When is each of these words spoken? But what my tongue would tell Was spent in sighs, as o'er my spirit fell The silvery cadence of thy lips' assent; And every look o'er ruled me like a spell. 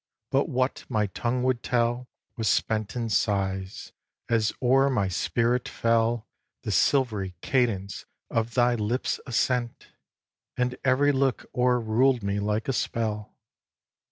But 0.31 0.49
what 0.49 0.83
my 0.89 1.05
tongue 1.05 1.43
would 1.43 1.61
tell 1.61 2.09
Was 2.35 2.47
spent 2.47 2.95
in 2.95 3.07
sighs, 3.07 3.93
as 4.29 4.51
o'er 4.59 4.89
my 4.89 5.07
spirit 5.07 5.69
fell 5.69 6.27
The 6.63 6.71
silvery 6.71 7.35
cadence 7.41 8.05
of 8.31 8.55
thy 8.55 8.73
lips' 8.73 9.19
assent; 9.27 9.89
And 10.57 10.75
every 10.83 11.11
look 11.11 11.45
o'er 11.53 11.79
ruled 11.79 12.23
me 12.23 12.39
like 12.39 12.67
a 12.67 12.73
spell. 12.73 13.37